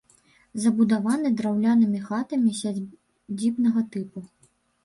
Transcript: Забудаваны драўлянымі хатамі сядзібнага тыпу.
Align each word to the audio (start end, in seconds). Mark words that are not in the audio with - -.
Забудаваны 0.63 1.31
драўлянымі 1.41 2.01
хатамі 2.07 2.57
сядзібнага 2.61 3.81
тыпу. 3.95 4.19